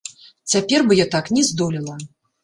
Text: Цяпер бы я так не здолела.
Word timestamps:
Цяпер 0.53 0.79
бы 0.87 0.95
я 0.99 1.05
так 1.15 1.29
не 1.39 1.43
здолела. 1.49 1.99